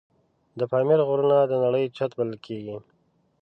د 0.59 0.61
پامیر 0.71 0.99
غرونه 1.07 1.37
د 1.45 1.53
نړۍ 1.63 1.85
چت 1.97 2.11
بلل 2.17 2.37
کېږي. 2.45 2.77